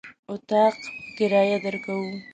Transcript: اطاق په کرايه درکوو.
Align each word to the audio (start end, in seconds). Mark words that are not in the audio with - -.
اطاق 0.33 0.75
په 0.83 1.09
کرايه 1.17 1.57
درکوو. 1.63 2.09